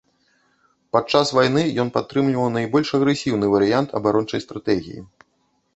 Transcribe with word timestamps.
Падчас 0.95 1.33
вайны 1.39 1.65
ён 1.83 1.91
падтрымліваў 1.97 2.49
найбольш 2.57 2.89
агрэсіўны 3.01 3.45
варыянт 3.57 3.89
абарончай 4.01 4.41
стратэгіі. 4.47 4.99